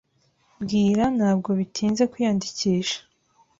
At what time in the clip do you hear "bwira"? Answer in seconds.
0.63-1.05